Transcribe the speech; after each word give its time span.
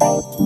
FM 0.00 0.45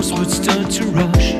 pulse 0.00 0.18
would 0.18 0.30
start 0.30 0.70
to 0.70 0.86
rush. 0.86 1.39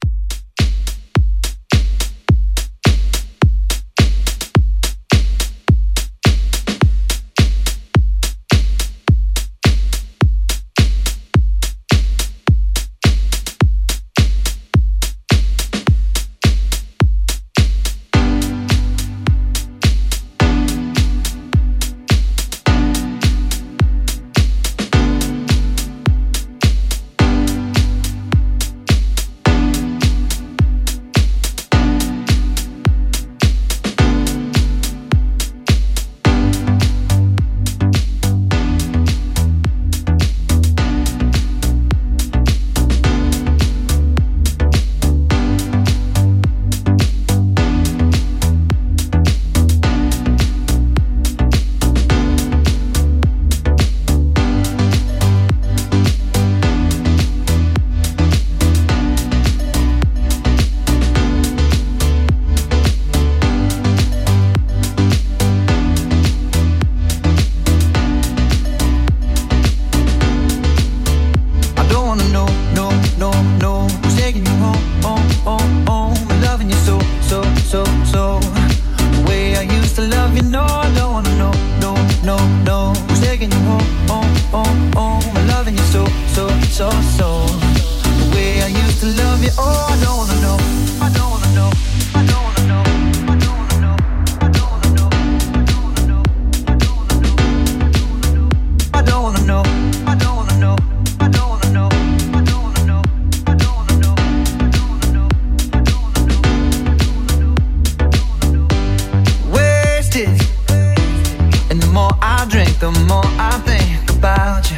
the 112.81 112.89
more 113.07 113.21
I 113.37 113.59
think 113.59 114.09
about 114.09 114.71
you. 114.71 114.77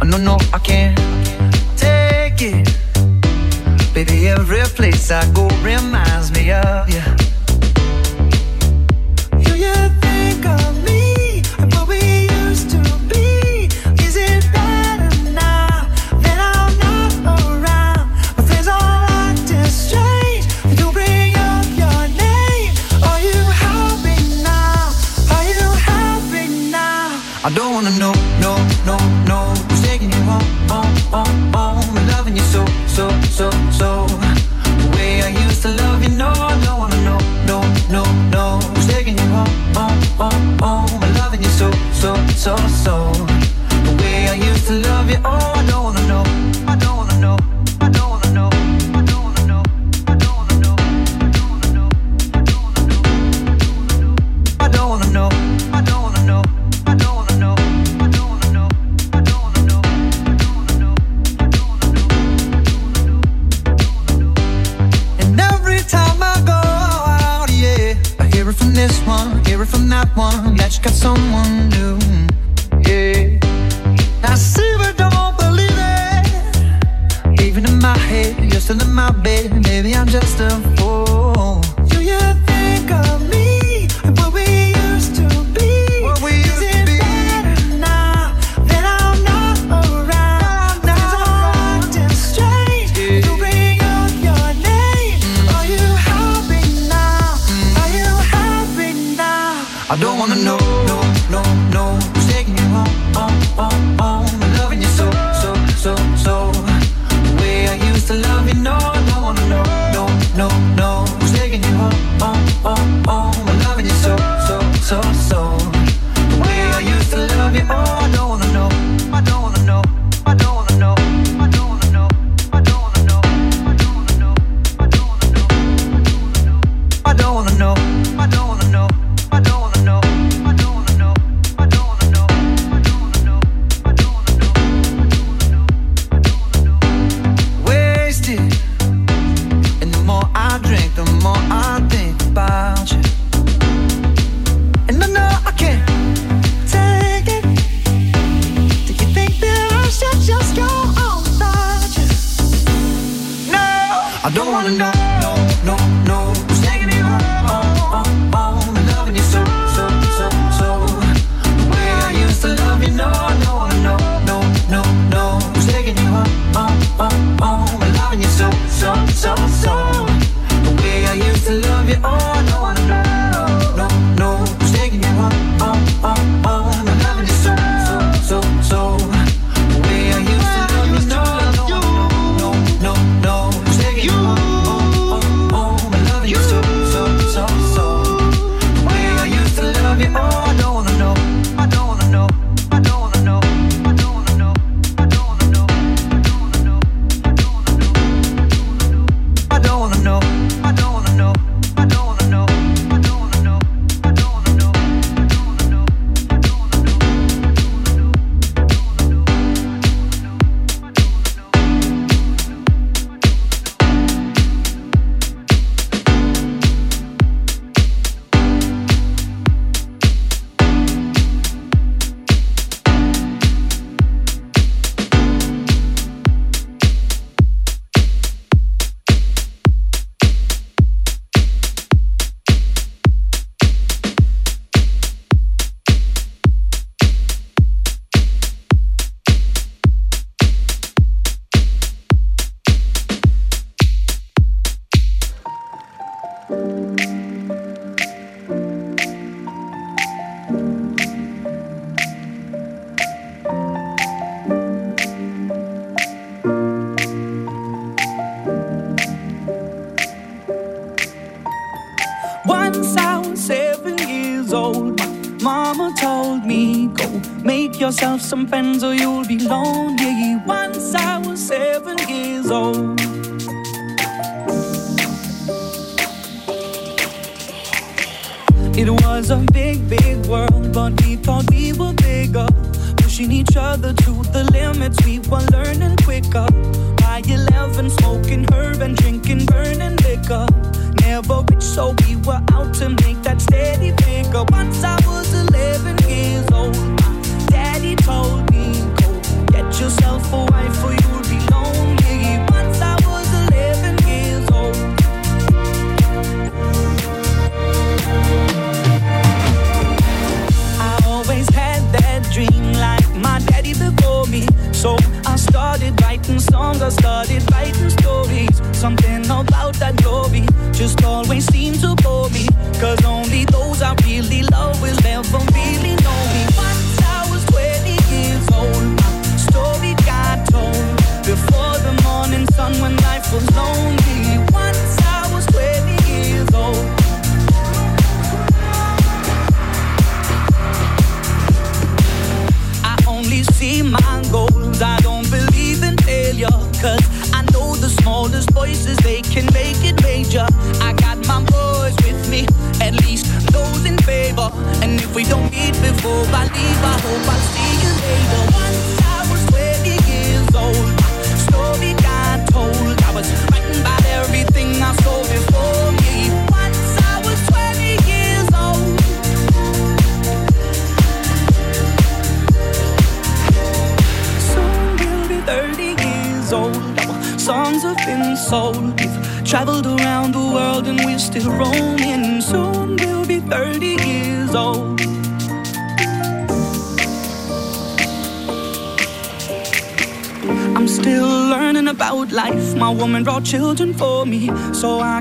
Oh, 0.00 0.04
no, 0.04 0.16
no, 0.16 0.36
I 0.52 0.58
can't 0.58 0.98
take 1.76 2.42
it. 2.42 2.68
Baby, 3.94 4.26
every 4.26 4.64
place 4.74 5.12
I 5.12 5.24
go 5.32 5.46
reminds 5.62 6.32
me 6.32 6.50
of 6.50 6.90
you. 6.90 7.21
So, 42.42 42.56
so. 42.56 43.12
The 43.86 43.94
way 44.02 44.26
I 44.26 44.34
used 44.34 44.66
to 44.66 44.74
love 44.74 45.08
you, 45.08 45.18
oh, 45.24 45.61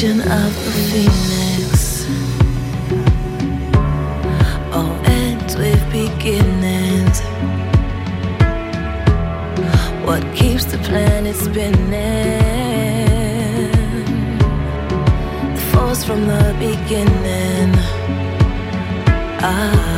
Legend 0.00 0.20
of 0.20 0.54
the 0.64 0.70
phoenix. 0.90 2.06
All 4.72 4.94
ends 5.04 5.56
with 5.56 5.82
beginnings. 5.90 7.20
What 10.06 10.22
keeps 10.36 10.66
the 10.66 10.78
planet 10.84 11.34
spinning? 11.34 11.90
The 15.54 15.60
force 15.72 16.04
from 16.04 16.28
the 16.28 16.54
beginning. 16.60 17.74
Ah. 19.40 19.97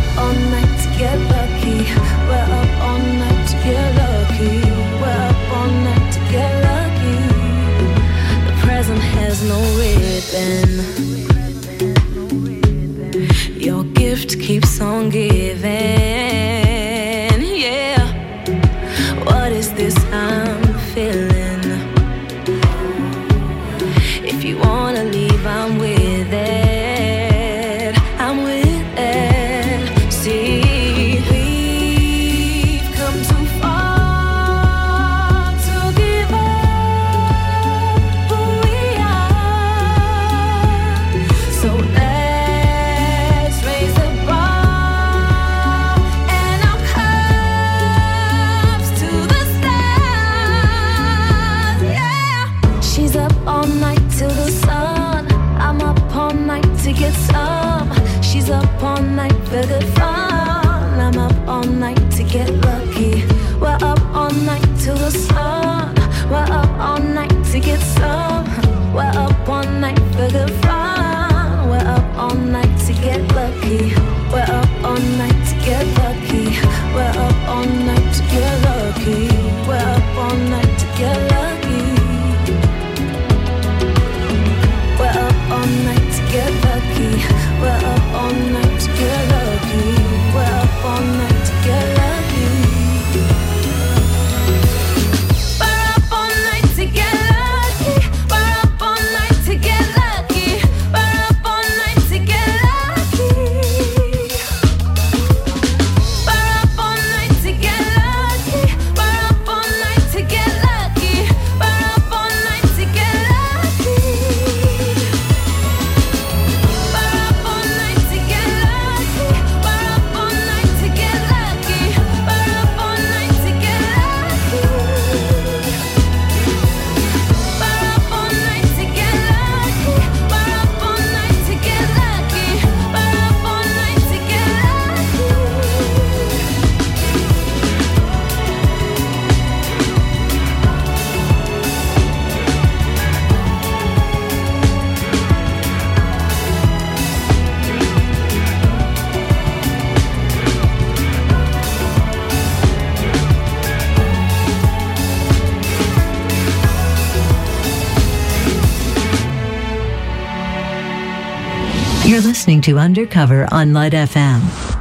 listening 162.61 162.75
to 162.75 162.79
Undercover 162.79 163.47
on 163.51 163.73
Light 163.73 163.93
FM. 163.93 164.39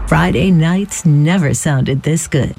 Friday 0.09 0.51
nights 0.51 1.07
never 1.07 1.55
sounded 1.55 2.03
this 2.03 2.29
good. 2.29 2.57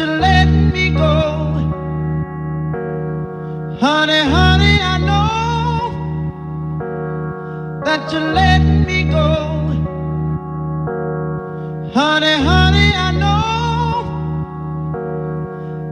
you 0.00 0.06
let 0.06 0.48
me 0.48 0.90
go. 0.92 1.16
Honey, 3.82 4.22
honey, 4.34 4.76
I 4.92 4.96
know 5.08 5.78
that 7.84 8.10
you 8.12 8.20
let 8.40 8.62
me 8.86 9.04
go. 9.04 9.28
Honey, 11.92 12.36
honey, 12.48 12.88
I 13.08 13.10
know 13.22 14.04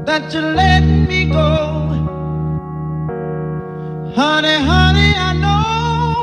that 0.06 0.32
you 0.32 0.40
let 0.40 0.84
me 1.10 1.26
go. 1.26 1.50
Honey, 4.16 4.56
honey, 4.70 5.10
I 5.28 5.32
know 5.44 6.14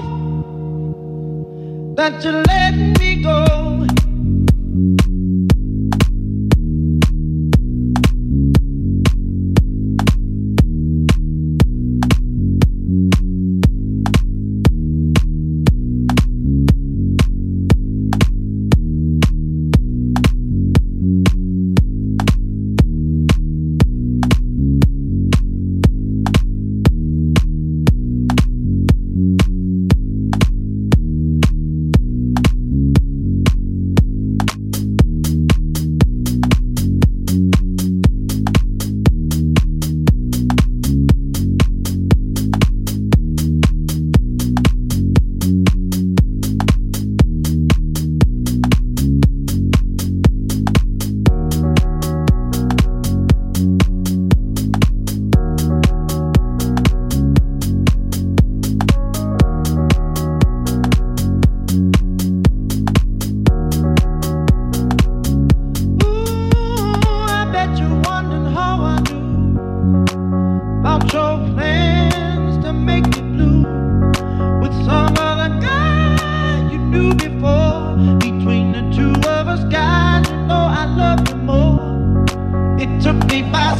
that 1.96 2.24
you 2.26 2.32
let 2.32 2.76
me 3.00 3.22
go. 3.22 3.65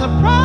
surprise. 0.06 0.45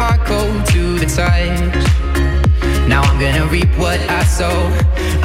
heart 0.00 0.24
cold 0.24 0.64
to 0.72 0.82
the 0.98 1.04
touch. 1.04 1.84
Now 2.88 3.02
I'm 3.02 3.18
gonna 3.20 3.46
reap 3.46 3.70
what 3.76 4.00
I 4.08 4.24
sow. 4.24 4.56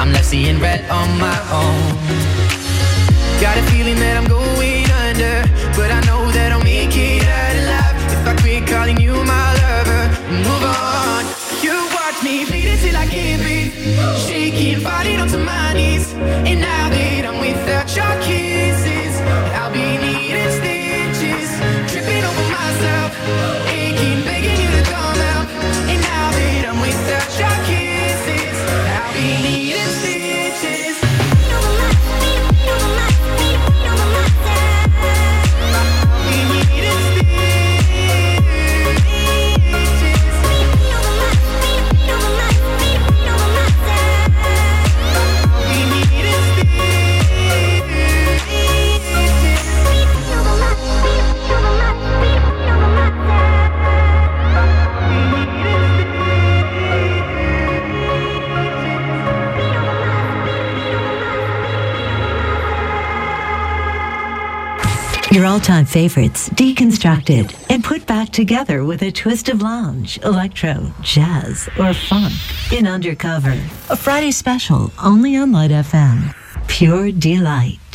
I'm 0.00 0.12
left 0.12 0.26
seeing 0.26 0.60
red 0.60 0.80
on 0.90 1.08
my 1.26 1.38
own. 1.60 1.82
Got 3.40 3.56
a 3.56 3.64
feeling 3.72 3.98
that 4.04 4.14
I'm 4.20 4.28
going 4.28 4.86
under 5.04 5.36
But 5.76 5.90
I 5.92 6.00
know 6.08 6.22
that 6.36 6.48
I'll 6.52 6.64
make 6.64 6.96
it 6.96 7.22
out 7.38 7.56
alive. 7.60 7.96
If 8.14 8.22
I 8.30 8.32
quit 8.40 8.62
calling 8.66 8.98
you 8.98 9.12
my 9.34 9.48
lover 9.60 10.02
Move 10.44 10.64
on. 10.64 11.22
You 11.64 11.76
watch 11.96 12.18
me 12.26 12.44
bleed 12.48 12.68
until 12.74 12.96
I 12.96 13.06
can't 13.14 13.40
breathe. 13.44 13.74
Shaking, 14.26 14.80
falling 14.80 15.20
onto 15.20 15.38
my 15.38 15.74
knees 15.74 16.14
And 16.50 16.64
I 16.64 16.75
all-time 65.56 65.86
favorites 65.86 66.50
deconstructed 66.50 67.50
and 67.70 67.82
put 67.82 68.04
back 68.06 68.28
together 68.28 68.84
with 68.84 69.00
a 69.00 69.10
twist 69.10 69.48
of 69.48 69.62
lounge, 69.62 70.18
electro, 70.22 70.92
jazz, 71.00 71.66
or 71.78 71.94
funk 71.94 72.34
in 72.70 72.86
Undercover. 72.86 73.58
A 73.88 73.96
Friday 73.96 74.32
special 74.32 74.92
only 75.02 75.34
on 75.34 75.52
Light 75.52 75.70
FM. 75.70 76.34
Pure 76.68 77.12
delight. 77.12 77.85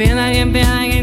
You're 0.00 0.16
making 0.16 0.52
me 0.52 0.62
feel 0.62 0.93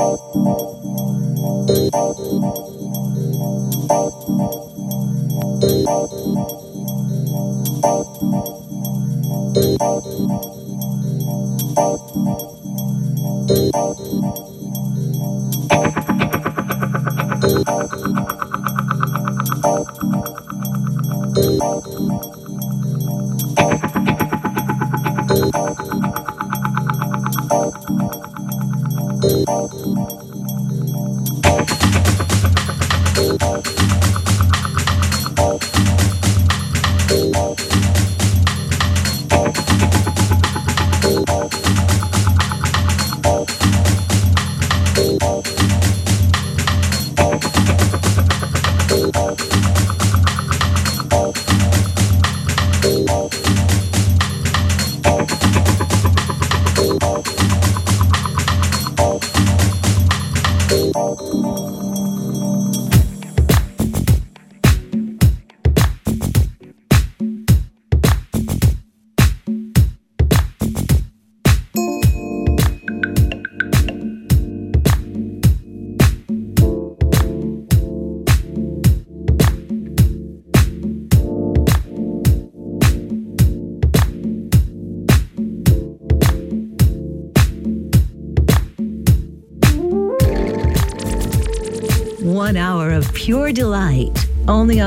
pure 0.00 0.40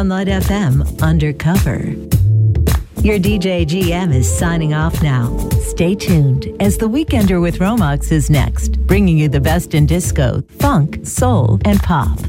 only 0.03 0.15
on 0.15 0.27
Light 0.27 0.27
FM 0.27 1.01
Undercover. 1.01 1.79
Your 3.01 3.19
DJ 3.19 3.65
GM 3.65 4.13
is 4.13 4.31
signing 4.31 4.73
off 4.73 5.01
now. 5.01 5.37
Stay 5.61 5.95
tuned 5.95 6.47
as 6.61 6.77
The 6.77 6.89
Weekender 6.89 7.41
with 7.41 7.59
Romax 7.59 8.11
is 8.11 8.29
next, 8.29 8.79
bringing 8.87 9.17
you 9.17 9.29
the 9.29 9.41
best 9.41 9.73
in 9.73 9.85
disco, 9.85 10.41
funk, 10.59 11.05
soul, 11.05 11.59
and 11.65 11.79
pop. 11.81 12.19